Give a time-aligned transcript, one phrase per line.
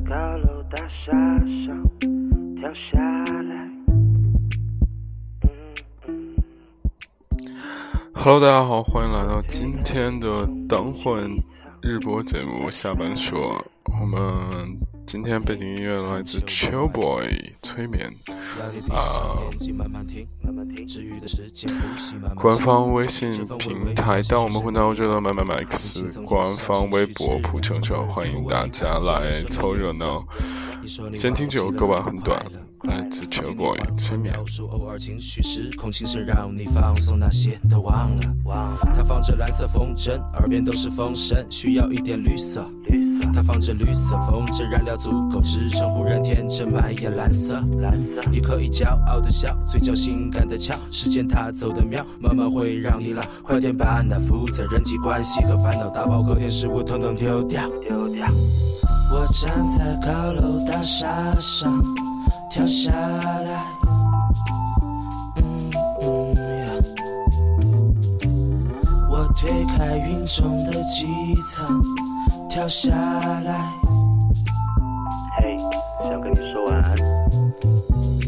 [0.00, 1.12] 高楼大厦
[1.64, 1.82] 上
[2.56, 3.70] 跳下来。
[8.12, 11.30] Hello，大家好，欢迎来到今天的当混
[11.80, 13.64] 日播节目下班说。
[14.00, 18.12] 我们今天背景音乐来自 Chill Boy 催眠
[18.90, 19.40] 啊。
[22.34, 30.24] 官方微信平台，当我们混到这的麦麦麦克斯官方微博普成成，欢迎大家来凑热闹。
[31.14, 32.44] 先听这首歌吧，很短。
[32.82, 34.32] 来自 Chill Boy 催眠。
[34.70, 38.78] 偶尔情绪失控，心事让你放松，那些都忘了。
[38.94, 42.70] 它放着蓝色风筝，耳边都是风声，需要一点绿色。
[43.36, 47.62] 它放着绿色风筝，燃料足够支撑，忽然天真蔓延蓝色。
[48.32, 53.22] 你可以骄傲的笑，嘴角性感的翘，时间它走的妙，慢慢会让你老。
[53.42, 57.68] 快点把那复杂人际关系和烦恼打包，隔天事物统统丢掉。
[59.12, 61.06] 我站在高楼大厦
[61.38, 61.78] 上。
[62.50, 63.66] 跳下来，
[69.10, 71.06] 我推开云中的机
[71.50, 71.82] 舱，
[72.48, 73.54] 跳下来。
[75.38, 75.56] 嘿，
[76.04, 76.96] 想跟你说晚安，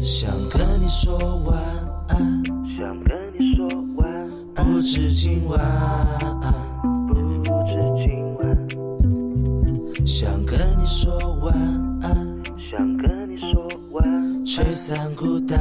[0.05, 1.59] 想跟你说晚
[2.09, 2.43] 安，
[2.75, 4.07] 想跟你说晚
[4.55, 5.59] 安，不止今晚，
[7.07, 7.13] 不
[7.65, 8.39] 止今晚，
[10.05, 11.53] 想跟你说晚
[12.01, 14.45] 安，想跟你说晚安。
[14.45, 15.59] 吹散孤单。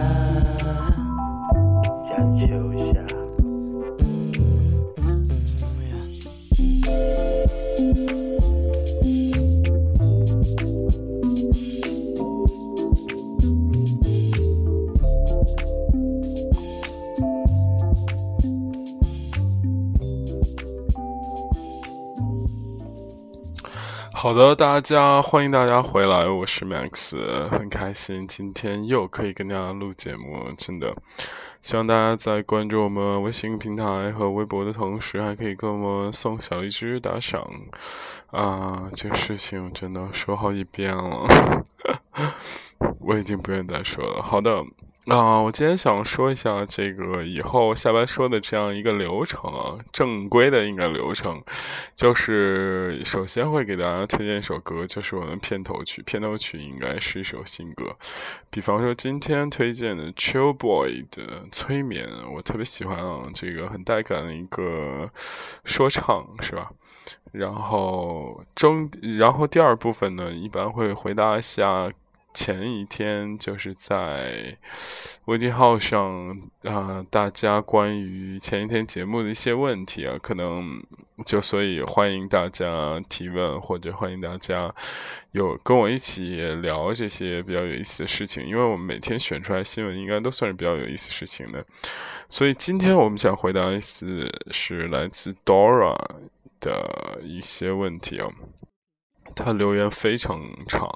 [24.21, 27.17] 好的，大家欢迎大家回来，我是 Max，
[27.51, 30.93] 很开心今天又可以跟大家录节目，真的，
[31.63, 37.49] 希望大家在关注我们微信平台和微博的同时，还可以给我们送小荔枝打赏
[38.33, 38.91] 啊！
[38.93, 41.65] 这个事情真的说好几遍了，
[42.99, 44.21] 我已经不愿再说了。
[44.21, 44.65] 好的。
[45.09, 51.43] 啊，我今天想说一下这个以后下班说的这样一个流程啊，正规的应该流程，
[51.95, 56.03] 就是首先会给大家推荐一首歌，就是我的片头曲。
[56.03, 57.97] 片头曲应该是一首新歌，
[58.51, 65.11] 比方说今天推荐的 Chill Boy 的催眠，我特别喜欢啊，这个很带感的一个
[65.65, 66.71] 说唱，是吧？
[67.33, 71.91] 然后中，然后第二部分呢，一般会回答一下。
[72.35, 74.57] 前一天就是在
[75.25, 80.81] 微信号上啊，大家关于前一天节目的一些问题啊，可能
[81.27, 84.73] 就所以欢迎大家提问，或者欢迎大家
[85.33, 91.65] 有跟我一起聊这些比较有意思的事情，因为我们每天选出来新闻应该都算是比较有意思事情的，
[92.31, 95.97] 所以今天我们想回答一次是来自 Dora
[96.61, 98.29] 的一些问题啊，
[99.35, 100.89] 他留言非常长。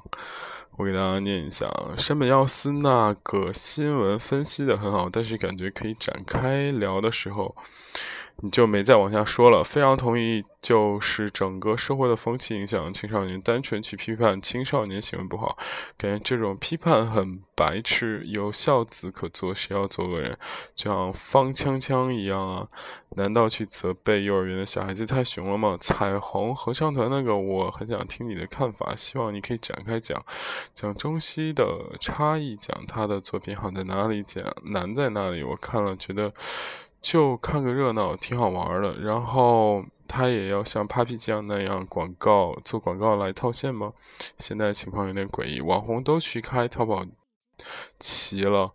[0.77, 7.55] 我给大家念一下啊，山本耀司那个新闻分析的很好，但是感觉可以展开聊的时候。
[8.37, 9.63] 你就没再往下说了。
[9.63, 15.57] 非常同意，就是整个社会的风气影响青少年，单纯去批判青少年行为不好，
[15.99, 18.23] 感觉这种批判很白痴。
[18.27, 20.37] 有孝子可做，谁要做恶人？
[20.75, 22.67] 就像方锵锵一样啊？
[23.17, 25.77] 难道去责备幼儿园的小孩子太熊了吗？
[25.81, 30.25] 彩虹合唱团那个，我很想听你的看法，希望你可以展开讲，
[30.75, 31.67] 讲中西的
[32.01, 35.43] 差异，讲他的作品好在哪里，讲难在哪里。
[35.43, 36.33] 我看了觉得。
[37.03, 38.95] 就看个热闹，挺好玩的。
[39.01, 43.93] 然后他也要像 Papi 酱那样广告做广告来套现吗？
[44.39, 47.05] 现在情况有点诡异，网红都去开淘宝
[47.99, 48.73] 齐了。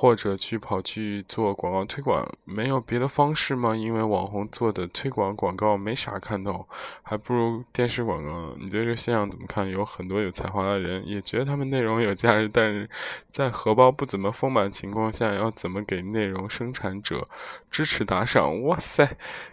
[0.00, 3.76] 或者去跑去做广告推广，没有别的方式吗？
[3.76, 6.66] 因为网红做的推广广告没啥看头，
[7.02, 8.54] 还不如电视广告。
[8.58, 9.68] 你对这现象怎么看？
[9.68, 12.88] 有很多有才华的人也觉得他们内容有价值，但是
[13.30, 17.28] 在荷包不怎么丰满情况下，要怎么给内容生产者
[17.70, 18.62] 支持打赏？
[18.62, 19.06] 哇塞，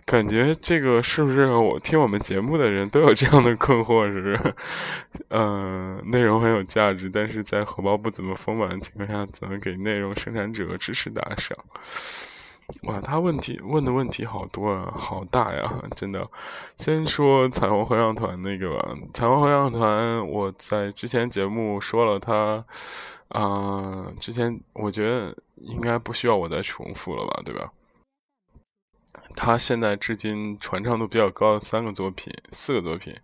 [0.05, 4.09] 感觉这个是不是我听我们节目的人都有这样的困惑？
[4.09, 4.55] 是不是？
[5.27, 10.15] 嗯，内容很有价值，但是在荷包不怎么丰满的情况下，怎么给内容？
[10.15, 11.57] 生产者支持打赏，
[12.83, 16.29] 哇，他问题问的问题好多啊，好大呀，真的。
[16.77, 22.63] 先说彩虹合唱团那个吧，彩虹合唱团，我在之前节目说了，他
[23.29, 27.71] 啊，之前我觉得应该不需要我再重复了吧，对吧？
[29.37, 33.15] 他现在至今传唱度比较高的三个作品，四个作品。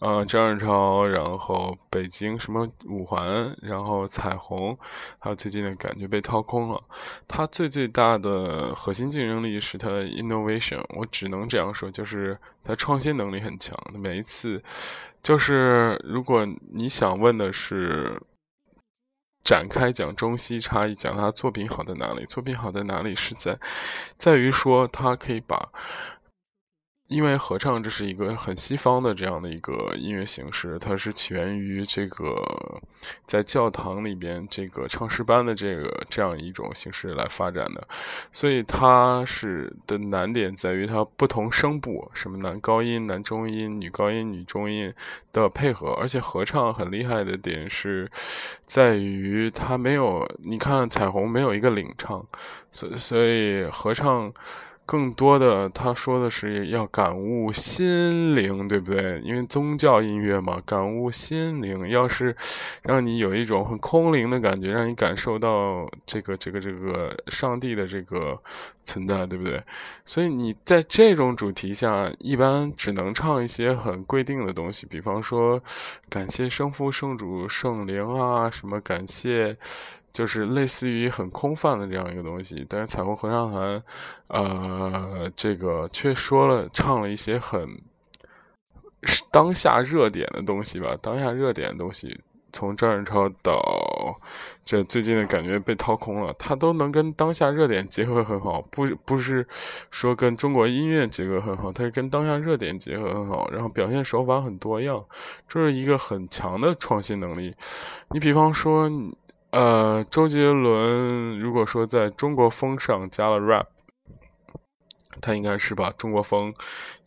[0.00, 4.76] 呃，张仁超，然后北京什么五环，然后彩虹，
[5.20, 6.82] 还有最近的感觉被掏空了。
[7.28, 13.78] 他最最大的核心竞争力是他的 innovation，我只能这样说，就是他创新能力很强。
[13.94, 14.62] 每一次，
[15.22, 18.20] 就是如果你想问的是
[19.44, 22.24] 展开讲中西差异，讲他作品好在哪里？
[22.24, 23.14] 作品好在哪里？
[23.14, 23.56] 是在
[24.16, 25.68] 在于说他可以把。
[27.08, 32.34] 因为合唱这是一个很西方的这样的一个音乐形式，它是起源于这个
[33.26, 37.86] 在教堂里边这个唱诗班的这个这样一种形式来发展的，
[38.32, 44.92] 所以它是的难点在于它不同声部，什么男高音、男中音、女高音、女中音
[45.30, 48.10] 的配合，而且合唱很厉害的点是
[48.64, 52.26] 在于它没有，你看彩虹没有一个领唱，
[52.70, 54.32] 所所以合唱。
[54.86, 59.20] 更多的，他说的是要感悟心灵，对不对？
[59.24, 61.88] 因为宗教音乐嘛，感悟心灵。
[61.88, 62.36] 要是
[62.82, 68.38] 让你有一种很空灵的感觉，让你感受到这个、这个、这个上帝的这个
[68.82, 69.62] 存在，对不对？
[70.04, 75.62] 所以你在这种主题下，一般只能唱一些很规定的东西，比方说
[76.10, 79.56] 感谢圣父、圣主、圣灵啊，什么感谢。
[80.14, 83.82] 就是类似于很空泛的这样一个东西，但是彩虹合唱团，
[84.28, 87.82] 呃，这个却说了唱了一些很
[89.32, 90.96] 当下热点的东西吧。
[91.02, 92.20] 当下热点的东西，
[92.52, 93.60] 从张仁超到
[94.64, 98.62] 这最近的感觉被掏空了，他都能跟当下热点结合很好。
[98.70, 99.44] 不不是
[99.90, 105.04] 说跟中国音乐结合很好，他是跟当下热点结合很好，然后表现手法很多样，
[105.48, 107.52] 这是一个很强的创新能力。
[108.10, 108.88] 你比方说。
[109.54, 113.66] 呃，周杰伦如果说在中国风上加了 rap，
[115.20, 116.54] 他应该是把中国风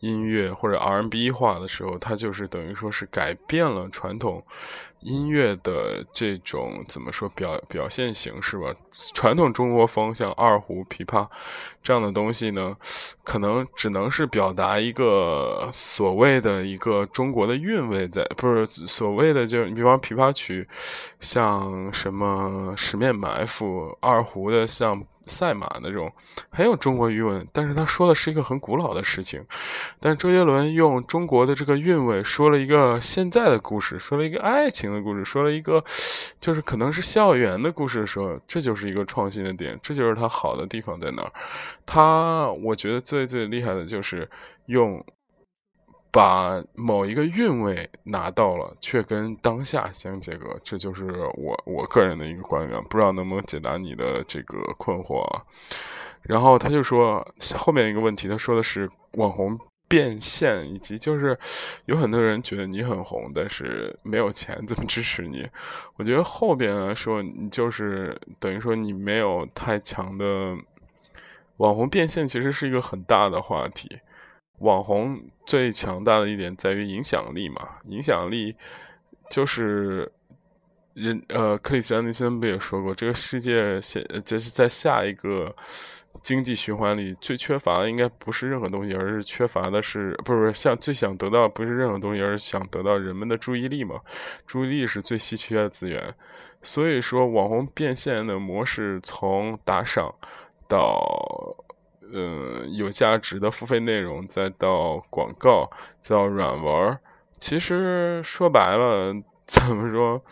[0.00, 4.42] 音乐或者 R&B 化的时候，他就是等于说是改变了传统。
[5.02, 8.74] 音乐的这种怎么说表表现形式吧？
[9.14, 11.24] 传统中国风像二胡、琵琶
[11.80, 12.76] 这样的东西呢，
[13.22, 20.68] 可能只能是表达一个所谓的一个中国的韵味在，不是所谓的就你比方琵琶曲，
[21.20, 25.00] 像什么《十面埋伏》，二胡的像。
[25.28, 26.10] 赛马那种
[26.50, 29.44] 很有中国韵味，但是他说的是一个很古老的事情。
[30.00, 35.84] 但是周杰伦用中国的这个韵味说了一个现在的故事，说了一个爱情的故事，说了一个
[36.40, 41.32] 就是可能是校园的故事的时候，这就是一个创新的点，这就是他好的地方在哪儿。
[41.84, 44.28] 他我觉得最最厉害的就是
[44.66, 45.04] 用。
[46.10, 55.42] 把某一个韵味拿到了，却跟当下相结合，这就是我我个人的一个观点，不知道能不能解答你的这个困惑啊。
[56.22, 57.26] 然后他就说
[57.56, 61.38] 后面一个问题，他说的是网红变现，以及就是
[61.84, 65.48] 有很多人觉得你很红，但是没有钱怎么支持你？
[65.96, 70.56] 我觉得后边来说，你就是等于说你没有太强的
[71.58, 74.00] 网红变现，其实是一个很大的话题。
[74.58, 78.56] 网红最强大的一点在于影响力嘛，影响力
[79.30, 80.10] 就是
[80.94, 85.54] 人呃，克里斯安尼森不也说过，这个世界现就是在下一个
[86.20, 94.00] 经济循环里最缺乏的应该不是任何东西，而是缺乏的是不是想最想得到不是任何东西，而是想得到人们的注意力嘛？
[94.44, 96.12] 注意力是最稀缺的资源，
[96.62, 100.12] 所以说网红变现的模式从打赏
[100.66, 101.64] 到。
[102.12, 106.98] 嗯，有价值的付费内容，再到广告，再到软文
[107.38, 109.14] 其实说白了，
[109.46, 110.22] 怎么说？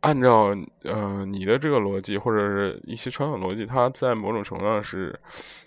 [0.00, 5.18] 按照嗯你的这个逻辑，或者是一些传统逻辑，它在某种程度上是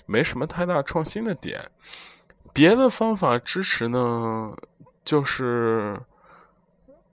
[0.05, 1.69] 没什么太大创新的点。
[2.53, 4.53] 别的方法支持呢，
[5.03, 6.00] 就是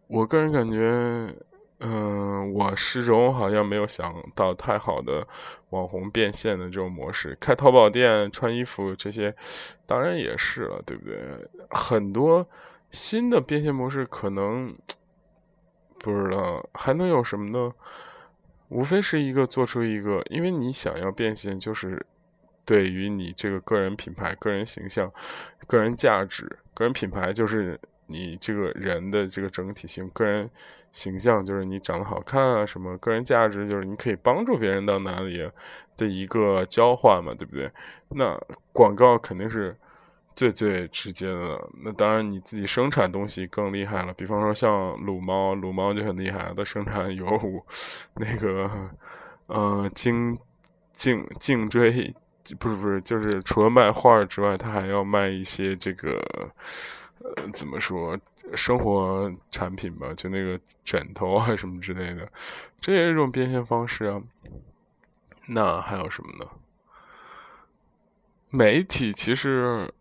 [0.08, 1.34] 我个人感觉。
[1.84, 5.26] 嗯，我始终好像没有想到太好的
[5.70, 7.36] 网红变现的这种模式。
[7.40, 9.34] 开淘宝店、穿衣服这些，
[9.84, 11.18] 当然也是了，对不对？
[11.70, 12.48] 很多
[12.90, 14.76] 新的变现模式可能
[15.98, 17.72] 不知道还能有什么呢？
[18.68, 22.06] 无非是一个做出一个，因为你想要变现，就是
[22.64, 25.12] 对于你这个个人品牌、个人形象、
[25.66, 27.78] 个人价值、个人品牌，就是
[28.12, 30.50] 你这个人的这个整体性、个人。
[30.92, 35.50] 形象就是你长得好看啊，什么个人价值就是你可以帮助别人到哪里
[35.96, 37.72] 的一个交换嘛，对不对？
[38.10, 38.38] 那
[38.74, 39.74] 广告肯定是
[40.36, 41.66] 最最直接的。
[41.82, 47.26] 那当然你自己生产东西更厉害了，比方说像撸猫，撸猫就很厉害，它生产有
[48.16, 48.70] 那个
[49.46, 50.38] 呃颈
[50.94, 52.14] 颈颈椎
[52.58, 56.22] 不是不是，就是除了卖画之外，他还要卖一些这个
[57.52, 58.18] 怎么说
[58.54, 62.30] 生活产品吧，就那个枕头啊什么之类的，
[62.80, 64.22] 这也是一种变现方式啊。
[65.46, 66.50] 那还有什么呢？
[68.50, 69.92] 媒体其实，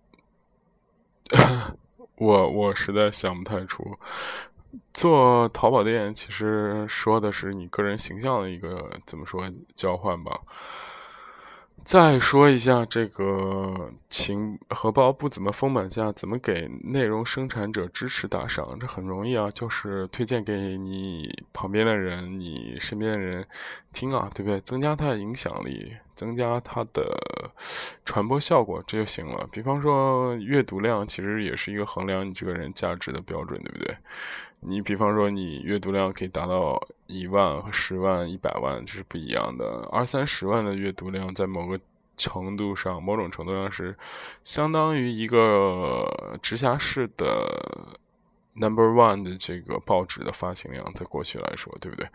[2.18, 3.98] 我我实在想不太出。
[4.94, 10.40] 做淘宝店其实说的是你个人形象的一个怎么说交换吧。
[11.84, 18.78] 再说一下这个情荷包不怎么丰满下，怎么给内容生产者支持打赏？
[18.80, 23.46] 这很容易啊，就是推荐给你旁边的人、你身边的人
[23.92, 24.60] 听啊，对不对？
[24.62, 27.20] 增加他的影响力，增加他的
[28.06, 29.48] 传播效果，这就行了。
[29.52, 33.98] 比方说阅读量，其实也是一个衡量你这个人价值的标准，对不对？
[34.63, 39.89] 你比方说，你阅读量可以达到一万和十万、一百万，这是不一样的。
[39.91, 41.80] 二三十万的阅读量，在某个
[42.15, 43.98] 程度上、某种程度上是
[44.44, 47.89] 相当于一个直辖市的
[48.53, 52.08] number one 的这个报纸的发行量，在过去来说，对不对？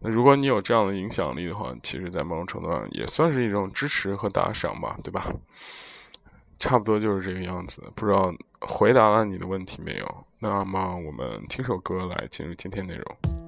[0.00, 5.32] 那如果你有这样的影响力的话，其实，在某种程度上也算是一种支持和打赏吧，对吧？
[6.58, 8.30] 差不多就是这个样子，不知道
[8.60, 10.24] 回答了你的问题没有？
[10.40, 13.47] 那么我们听首歌来进入今天内容。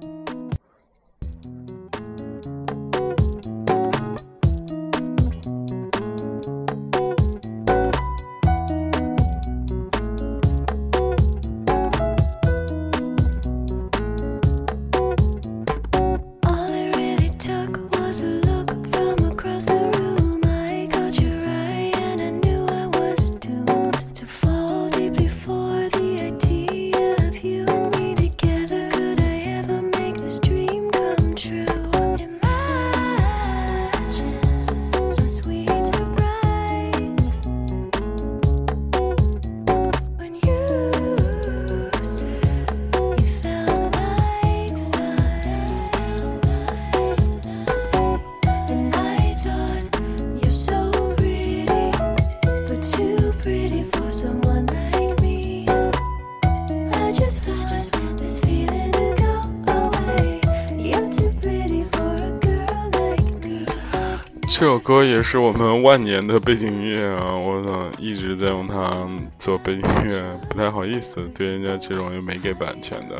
[64.83, 67.31] 歌也是我们万年的背景音乐啊！
[67.37, 69.07] 我操，一直在用它
[69.37, 73.15] 做背景音乐，不太好意思对人家这种又没给版权的。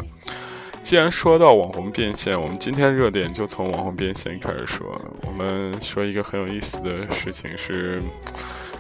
[0.81, 4.99] 既然说到网红变现，我们今天热点就从网红变现开始说。
[5.27, 8.01] 我们说一个很有意思的事情是，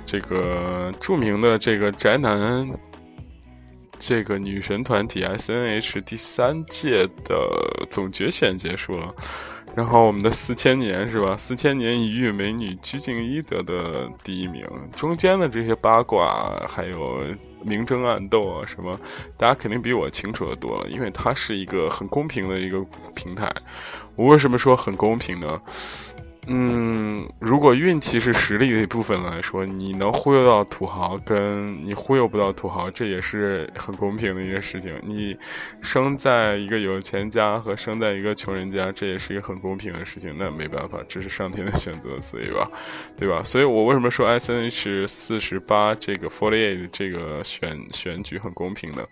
[0.05, 2.67] 这个著名的这个宅男，
[3.99, 9.13] 这个女神团体 S N H 第三届的总决选结束了。
[9.75, 11.35] 然后我们的四千年是吧？
[11.37, 14.65] 四千年一遇美女鞠婧祎得的第一名。
[14.95, 17.23] 中间的这些八卦还有
[17.63, 18.99] 明争暗斗啊什么，
[19.37, 22.85] 大家肯定比我清楚的多了，因为它是一个很公平的一个
[23.15, 23.49] 平台。
[24.15, 25.61] 我为什么说很公平呢？
[26.47, 34.99] 嗯，如果运气是实力的一部分来说，你能忽悠到土豪，跟你忽悠不到土豪，这也是很公平的一个事情。
[35.03, 35.37] 你
[35.81, 40.35] 生在一个有钱家和生在一个穷人家，这也是一个很公平的事情。
[40.35, 42.67] 那没办法，这是上天的选择，所以吧，
[43.15, 43.43] 对吧？
[43.43, 49.05] 所以我为什么说 S N H 四十八这个 Forty Eight 这个选选举很公平呢？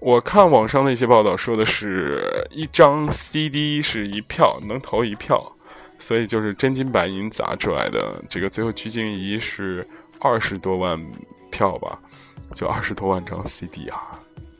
[0.00, 5.56] 我看网上的一些报道说的是一张 C D 是一票，能投一票。
[6.00, 9.86] 所以就是真金白银砸出来的，这个最后鞠婧祎是
[10.18, 11.00] 二十多万
[11.50, 11.96] 票吧，
[12.54, 13.98] 就二十多万张 CD 啊。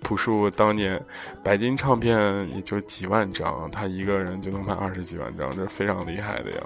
[0.03, 0.99] 朴树当年
[1.43, 2.17] 白金唱片
[2.55, 6.59] 也就几万张，他一个人就能卖二十几万张，这是非常厉害的呀。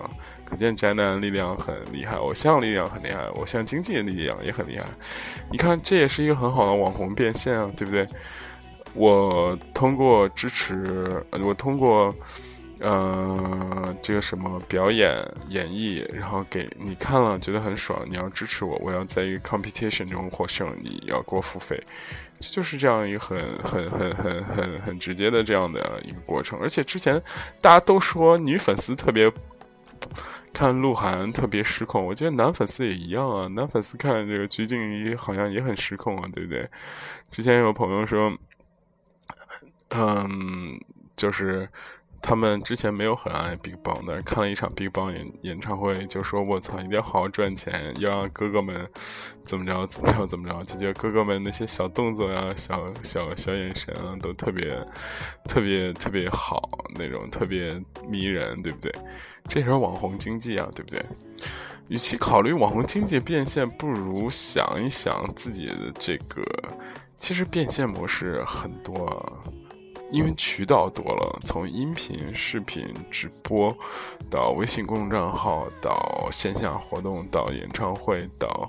[0.45, 4.85] 可见宅男力量很厉害，偶像力量很厉害，偶像经济的力量也很厉害。
[5.51, 8.07] 你看，这也是一个很好的网红变现啊，对不对？
[8.93, 12.15] 我通过支持，我通过。
[12.85, 15.11] 呃，这个什么表演
[15.49, 21.83] 演绎，然后给你看了觉得很爽，你要支持我，我要在一个 competition 中获胜，你要给我付费，
[22.39, 26.59] 这就是这样一个很很很很很很直接的这样的一个过程。
[26.61, 27.19] 而且之前
[27.59, 29.33] 大家都说女粉丝特别
[30.53, 36.69] 看鹿晗特别失控，我觉得男粉丝也一样啊，男粉丝看这个鞠婧祎好像也很失控啊，对不对？
[37.31, 38.31] 之前有朋友说，
[39.89, 40.79] 嗯，
[41.17, 41.67] 就是。
[42.27, 48.89] 他们之前没有很爱 BigBang，但是看了一场 BigBang 演演唱会，就说我操，一定要好好赚钱，要让哥哥们
[49.45, 54.75] 怎么着怎么着怎么着，就觉得哥哥们那些小动作呀、小小小眼神啊，都特别
[55.45, 57.79] 特别特别好，那种特别
[58.09, 58.91] 迷人，对不对？
[59.47, 61.05] 这也是网红经济啊，对不对？
[61.89, 66.43] 与其考虑网红经济变现，不如想一想自己的这个，
[67.17, 69.43] 其实变现模式很多。
[70.15, 73.77] 因为渠道多了，从音频、视频、直播，
[74.31, 78.69] 到微信公众账号，到线下活动，到演唱会，到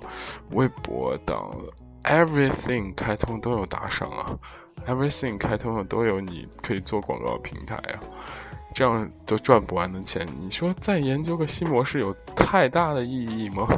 [0.50, 1.54] 微博，到
[2.02, 4.36] everything 开通都有打赏啊
[4.88, 8.00] ，everything 开通了都有你可以做广告平台啊，
[8.74, 13.68] 这样都赚不完的钱，你说再研究个新模式有太大的意义吗？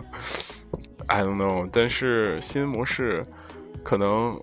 [1.06, 3.26] I don't know，但是新模式
[3.82, 4.38] 可能。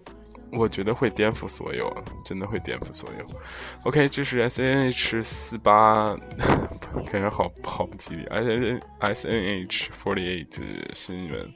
[0.51, 3.25] 我觉得会颠覆所有，真的会颠覆所有。
[3.83, 6.17] OK，这是 S N H 四八，
[7.11, 8.23] 感觉好好不吉利。
[8.25, 10.59] S N S N H forty eight
[10.93, 11.53] 新闻，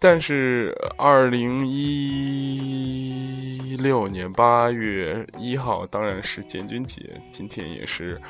[0.00, 8.20] 但是二零一六年八月一号当然是建军节，今天也是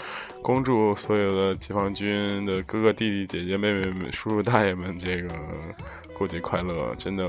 [0.42, 5.30] 恭祝所有的解放军的哥哥弟弟姐姐妹妹们叔叔大爷们这个
[6.12, 7.26] 过节快乐，真的。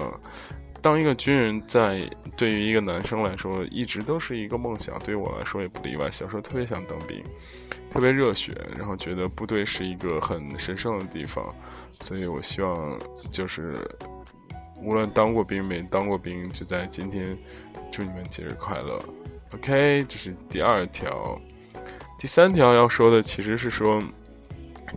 [0.82, 4.98] 当一个军人，在对于一个男生来说，一直都是一个梦想。
[5.00, 6.10] 对于我来说也不例外。
[6.10, 7.22] 小时候特别想当兵，
[7.92, 11.54] 特别热血，然后觉得部队是一个很神圣的地方，
[12.00, 13.74] 所以我希望就是，
[14.82, 17.38] 无论当过兵没当过兵，就在今天
[17.92, 18.98] 祝你们节日快乐。
[19.54, 21.40] OK，这是第二条。
[22.18, 24.02] 第三条要说的其实是说，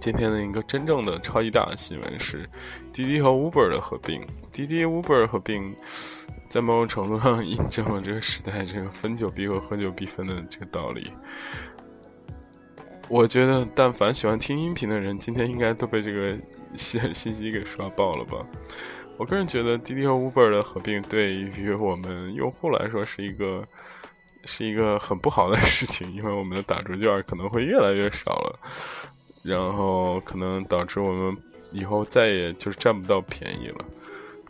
[0.01, 2.49] 今天的一个真正的超级大的新闻是，
[2.93, 4.25] 滴滴和 Uber 的合并。
[4.53, 5.75] 滴滴 Uber 合并，
[6.49, 11.11] 在某种程度上印证了这个时代这个分久必合、合久必分的这个道理。
[13.09, 16.37] 我觉得，但凡喜欢听音频的人，今天应该都被这个
[16.77, 18.47] 信信息给刷爆了吧？
[19.17, 23.67] 我个人觉得，滴滴和 Uber 的合并对于我们用户来说是一个
[24.45, 28.59] 是一个很不好的事情，因为我们的打折券可能会越来越少了，
[29.43, 31.37] 然后可能导致我们
[31.73, 33.85] 以后再也就是占不到便宜了。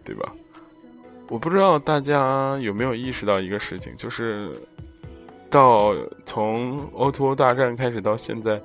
[0.04, 0.32] 对吧？
[1.28, 4.52] 我不知道大家有没有意识到一个事情，就是
[5.48, 8.60] 到从 O2O 大战开始到现在，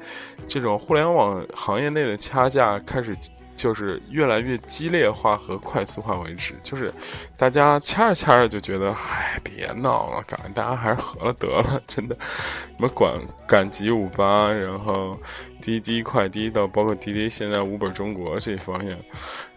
[0.47, 3.15] 这种互联网行业内的掐架开始。
[3.58, 6.93] 就是越来越激烈化和快速化为止，就是
[7.36, 12.15] 大家掐着掐着就觉得，哎，别闹了，感觉大家还是合了得了，真的。
[12.15, 15.20] 什么赶赶集五八，然后
[15.60, 18.96] 滴滴快滴到包括滴滴现在五本中国这一方面，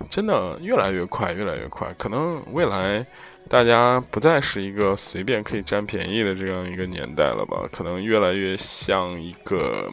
[0.08, 1.94] 真的越来越快，越来越快。
[1.98, 3.06] 可能未来
[3.48, 7.68] 大家不再是一个随便可以占便宜的这样一个年代了吧？
[7.70, 9.88] 可能越来越像一个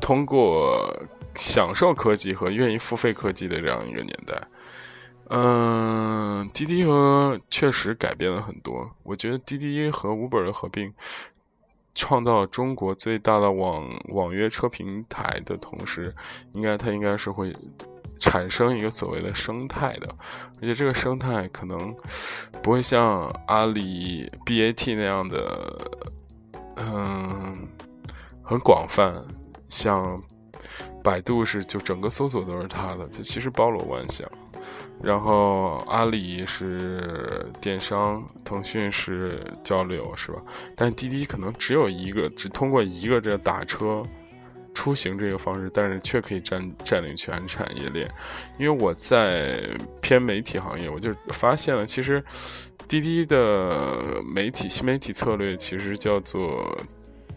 [0.00, 0.90] 通过。
[1.40, 4.38] 享受科技和愿意付费科技的这样一个年代，
[5.30, 8.94] 嗯，滴滴和确实改变了很多。
[9.02, 10.92] 我觉得滴滴和 Uber 的合并，
[11.94, 16.14] 创造中国最大的网网约车平台的同时，
[16.52, 17.56] 应该它应该是会
[18.18, 20.14] 产生一个所谓的生态的，
[20.56, 21.96] 而且这个生态可能
[22.62, 25.88] 不会像阿里 BAT 那样的，
[26.76, 27.66] 嗯，
[28.42, 29.24] 很广泛，
[29.66, 30.22] 像。
[31.02, 34.30] 百度是就整个搜索都是它的，它其实包罗万象。
[35.02, 40.42] 然后阿里是电商，腾讯是交流，是吧？
[40.76, 44.02] 但滴滴可能只有一个，只通过一个这打车
[44.74, 48.06] 出行这个方式，但是却可以占占领全产业链。
[48.58, 49.62] 因为我在
[50.02, 52.22] 偏媒体行业，我就发现了，其实
[52.86, 56.78] 滴滴的媒体新媒体策略其实叫做。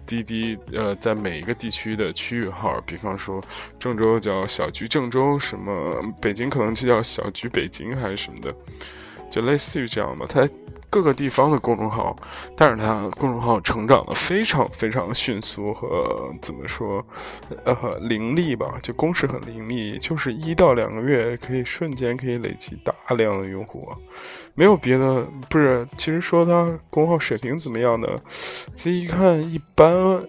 [0.06, 3.42] 滴滴呃，在每一个地区的区域号，比方说
[3.80, 8.54] 郑州叫小菊郑州，什么北京可能就叫小菊北京还是什么的，
[9.32, 10.26] 就类似于这样吧。
[10.30, 10.48] 它
[10.94, 12.16] 各个地方的公众号，
[12.56, 17.04] 但是它公众号成长的非常非常迅速和怎么说，
[17.66, 23.82] 呃，凌厉吧，就公式很凌厉，就是一到两个月可以瞬间可以累积大量的用户。
[24.54, 28.08] 没有别的，不是，其实说它公号水平怎么样呢，
[28.76, 30.24] 仔细看一般，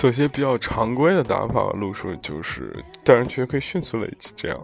[0.00, 2.72] 做一些比较常规的打法路数，就是
[3.04, 4.58] 但是却可以迅速累积这样，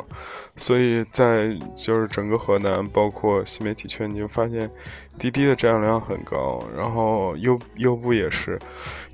[0.56, 4.70] 所以在就是整个河南，包括新媒体圈，你就发现
[5.18, 8.58] 滴滴的占有量很高，然后优优步也是，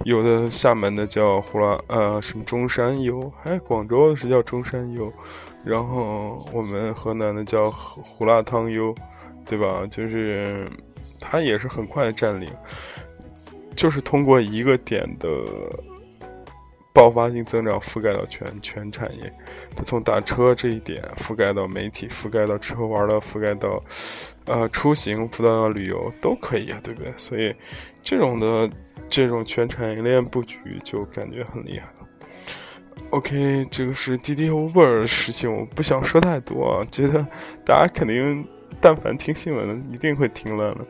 [0.05, 5.13] 有的厦门的叫呼啦呃什么中山优，还广州的是叫中山优，
[5.65, 8.95] 然后我们河南的叫胡辣汤优。
[9.45, 9.85] 对吧？
[9.91, 10.71] 就是
[11.21, 12.49] 它也是很快的占领，
[13.75, 15.29] 就是通过一个点的
[16.92, 19.33] 爆发性增长覆盖到全全产业，
[19.74, 23.83] 它从打车这一点覆盖到媒体，覆盖到吃喝玩乐，覆盖到
[24.46, 27.12] 呃出行，覆盖到旅游都可以啊，对不对？
[27.16, 27.55] 所以
[28.02, 28.68] 这种的
[29.09, 32.09] 这种全产业链布局就感觉很厉害了。
[33.11, 37.26] OK，这个是滴滴和 Uber 的事情，我不想说太多，觉得
[37.66, 38.46] 大家肯定。
[38.81, 40.85] 但凡听新闻的，一定会听乱了。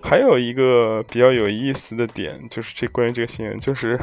[0.00, 4.00] 还有一个比较有意思的点，就是这关于这个新闻，就是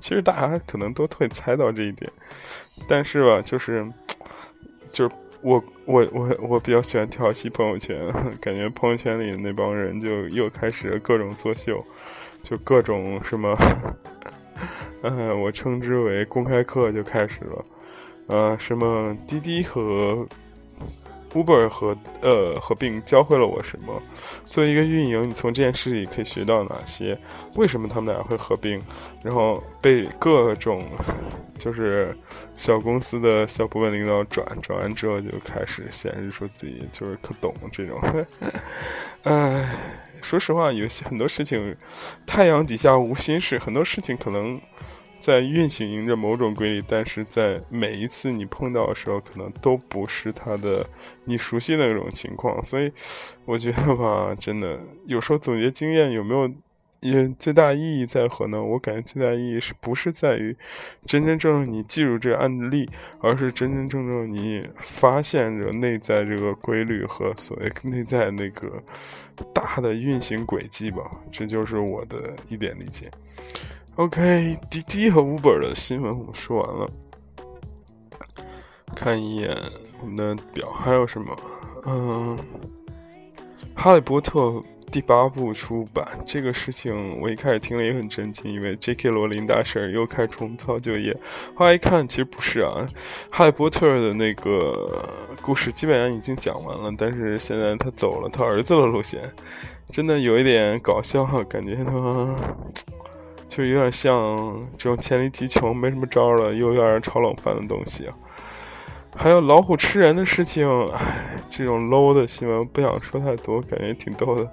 [0.00, 2.10] 其实大家可能都会猜到这一点，
[2.88, 3.86] 但是吧，就是
[4.92, 11.82] 就是我我我我比较喜欢调戏朋友圈，感觉朋友圈里的那帮人就又开始各种作秀，
[12.42, 13.56] 就各种什么，
[15.02, 17.64] 嗯，我称之为公开课就开始了，
[18.26, 20.26] 呃，什么滴滴和。
[21.36, 24.02] Uber 和呃合并教会了我什么？
[24.46, 27.18] 作为一个运营，你从这件事里可以学到哪些？
[27.56, 28.82] 为什么他们俩会合并？
[29.22, 30.84] 然后被各种
[31.58, 32.16] 就是
[32.56, 37.98] 小公司的小部门领导转转完之后，就开始显示出自己就是可懂这种。
[39.24, 39.74] 唉，
[40.22, 41.76] 说实话，有些很多事情，
[42.24, 44.60] 太阳底下无心事，很多事情可能。
[45.18, 50.86] 在运行着某种规律，但是在每一次你碰到的时候，可能都不是它的
[51.24, 52.62] 你熟悉的那种情况。
[52.62, 52.92] 所以，
[53.44, 56.50] 我觉得吧，真的有时候总结经验有没有
[57.00, 58.62] 也最大意义在何呢？
[58.62, 60.56] 我感觉最大意义是不是在于
[61.04, 62.88] 真真正正你记住这个案例，
[63.20, 68.82] 而是真真正正你发现着内在这个规律和所谓内在那个
[69.52, 71.02] 大的运行轨迹吧。
[71.30, 73.10] 这就是我的一点理解。
[73.96, 76.86] OK，滴滴和 Uber 的新闻我们说完了，
[78.94, 79.56] 看一眼
[80.02, 81.34] 我们的表还有什么？
[81.86, 82.36] 嗯，
[83.74, 84.38] 《哈利波特》
[84.92, 89.08] 第八部出版这个事情，我一开始听了也很震惊，因为 J.K.
[89.08, 91.16] 罗琳大婶又开重操旧业。
[91.54, 92.72] 后来一看，其实不是啊，
[93.30, 95.08] 《哈利波特》的那个
[95.40, 99.22] 故事基本上已经讲完了，但是现在他走了他儿子的路线，
[99.90, 102.36] 真的有一点搞笑，感觉他。
[103.48, 104.36] 就有点像
[104.76, 108.14] 这种黔驴技穷、没什么招了，又有点炒冷饭的东西啊。
[109.18, 114.46] 还有老虎吃人的事情，唉，这种 low 的新闻不想说太多，感觉挺逗的。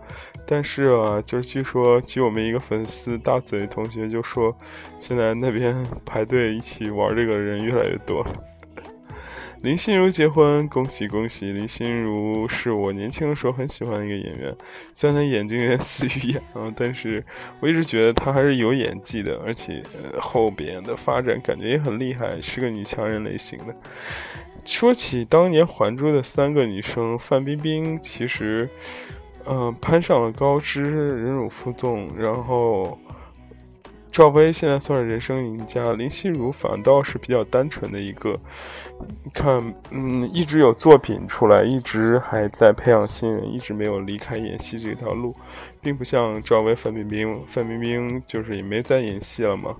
[0.46, 4.56] 但是啊，就是据说，据我们一个粉丝大嘴同学就说，
[5.00, 5.76] 现在那边
[6.06, 8.32] 排队一起玩这个人越来越多了。
[9.64, 11.54] 林心如结婚，恭喜恭喜！
[11.54, 14.54] 林心如是我年轻的时候很喜欢的一个演员，
[14.94, 17.24] 虽然她眼睛有点死鱼眼啊，但是
[17.62, 19.82] 我一直觉得她还是有演技的，而且
[20.20, 23.74] 后边的发展感觉也很厉害，是个女强人类型的。
[24.66, 28.68] 说起当年《还珠》的三个女生，范冰冰其实，
[29.46, 30.84] 嗯，攀上了高枝，
[31.24, 33.00] 忍辱负重，然后。
[34.10, 38.40] 赵薇现在算是人生赢家，林心如反倒是比较单纯的一个。
[39.34, 45.36] 看，嗯，一直有作品出来，一直还在培养新人，一直没有离开演戏这条路，
[45.82, 47.42] 并不像赵薇、范冰冰。
[47.48, 49.76] 范冰冰就是也没再演戏了嘛，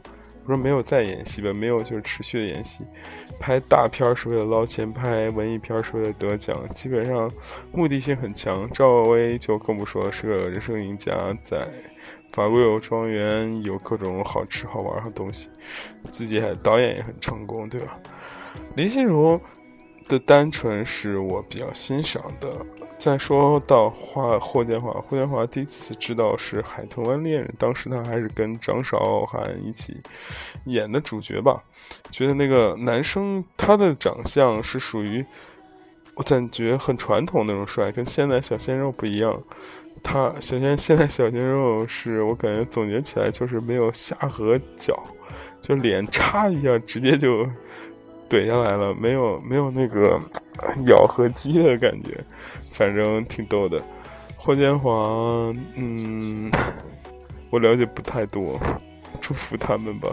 [0.46, 1.54] 不是没有再演戏吧？
[1.54, 2.84] 没有，就是持续的演戏。
[3.40, 7.32] 拍大片是为了捞钱，拍文艺片是为了得奖，基本上
[7.72, 8.70] 目的性很强。
[8.72, 11.68] 赵薇就更不说是个人生赢家，在。
[12.32, 15.50] 法国有庄园，有各种好吃好玩的东西，
[16.10, 17.96] 自己还导演也很成功，对吧？
[18.76, 19.40] 林心如
[20.08, 22.52] 的单纯是我比较欣赏的。
[22.98, 29.98] 再说到华霍建华，霍建华第一次知道是《海豚湾恋人》，当时他还是跟张韶涵一起
[30.66, 31.62] 演的主角吧。
[32.12, 35.24] 觉得那个男生他的长相是属于
[36.16, 39.40] 我感觉很传统那种帅，跟现在小鲜肉不一样。
[40.02, 44.98] 他小鲜现在小鲜肉是我感觉总结起来就是没有下颌角，
[45.62, 47.46] 就脸插一下直接就
[48.34, 50.20] 怼下来了，没有没有那个
[50.88, 52.20] 咬合肌的感觉，
[52.64, 53.80] 反正挺逗的。
[54.36, 54.92] 霍建华，
[55.76, 56.52] 嗯，
[57.52, 58.60] 我了解不太多，
[59.22, 60.10] 祝福他们吧。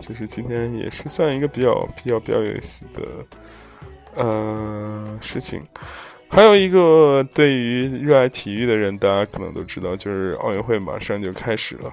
[0.00, 3.02] 就是今天也是算一个比较比较比较有意思的
[4.14, 5.62] 呃事情。
[6.28, 11.92] 还有一个对于热爱体育的人，大家可能都知道，就是奥运会马上就开始了。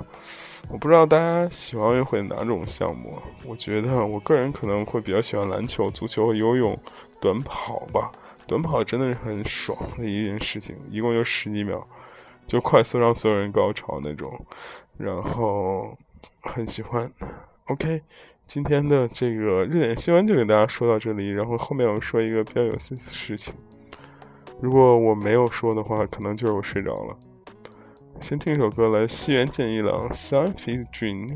[0.69, 3.17] 我不知道大家喜欢奥运会哪种项目？
[3.45, 6.77] 我觉得我个人可能会比较喜欢篮球、足球、游泳、
[7.21, 8.11] 短跑吧。
[8.45, 11.85] 短跑真的是很爽的一件事情，一共就十几秒，
[12.45, 14.45] 就快速让所有人高潮那种，
[14.97, 15.97] 然后
[16.41, 17.11] 很喜欢。
[17.65, 18.01] OK，
[18.45, 23.53] 今天的这个热点新闻就给大家说到这里，然后后面我说一个比较有意思的事情。
[24.61, 27.17] 如果我没有说的话，可能就是我睡着了。
[28.19, 31.29] 先听一首歌来，西园健一郎《Sunfit Dream》。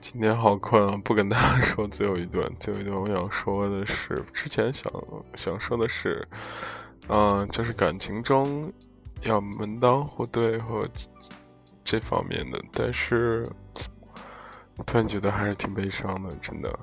[0.00, 2.48] 今天好困啊，不跟大家说最后一段。
[2.60, 4.92] 最后一段我想说的是，之前想
[5.34, 6.26] 想说的是，
[7.08, 8.72] 嗯，就是感情中
[9.22, 10.86] 要门当户对和
[11.82, 13.48] 这方面的，但是
[14.84, 16.78] 突然觉得还是挺悲伤的，真的，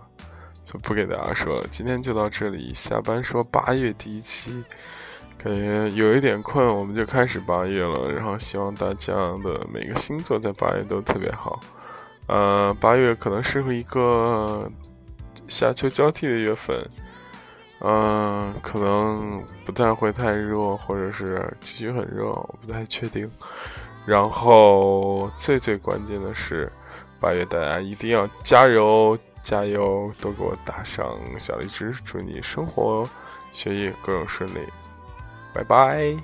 [0.65, 1.67] 就不给大家说了。
[1.71, 4.63] 今天就到这里，下班说八月第一期，
[5.37, 8.11] 感觉有一点困，我们就开始八月了。
[8.11, 11.61] 然后希望大家的每个星座在八月都特别好。
[12.27, 14.69] 呃，八月可能适合一个
[15.47, 16.89] 夏秋交替的月份，
[17.81, 23.29] 嗯，可能不太会太热，或者是继续很热，我不太确定。
[24.05, 26.71] 然后最最关键的是，
[27.19, 31.05] 八月大家一定要加油加油，都给我打上
[31.37, 33.07] 小荔枝，祝你生活、
[33.51, 34.59] 学业各种顺利，
[35.53, 36.15] 拜拜。